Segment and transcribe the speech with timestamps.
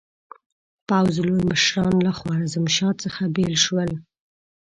[0.89, 3.89] پوځ لوی مشران له خوارزمشاه څخه بېل شول.